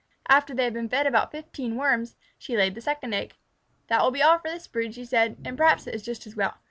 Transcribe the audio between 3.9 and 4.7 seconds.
will be all for this